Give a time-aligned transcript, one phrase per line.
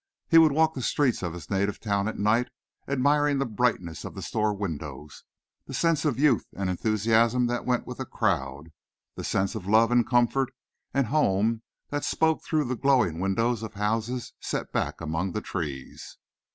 [0.27, 2.47] He would walk the streets of his native town at night,
[2.87, 5.25] admiring the brightness of the store windows,
[5.67, 8.71] the sense of youth and enthusiasm that went with a crowd;
[9.13, 10.51] the sense of love and comfort
[10.91, 11.61] and home
[11.91, 16.17] that spoke through the glowing windows of houses set back among trees.